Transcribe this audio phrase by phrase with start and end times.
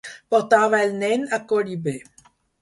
[0.35, 1.95] Portava el nen a collibè.